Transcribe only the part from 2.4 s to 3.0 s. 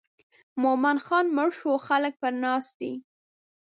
ناست دي.